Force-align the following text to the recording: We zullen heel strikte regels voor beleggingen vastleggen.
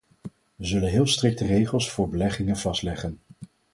We 0.55 0.65
zullen 0.65 0.89
heel 0.89 1.07
strikte 1.07 1.45
regels 1.45 1.91
voor 1.91 2.09
beleggingen 2.09 2.57
vastleggen. 2.57 3.19